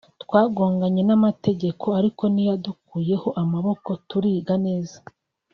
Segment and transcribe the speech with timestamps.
[0.23, 4.97] twagoganye n’amategeko ariko ntiyadukuyeho amaboko turiga neza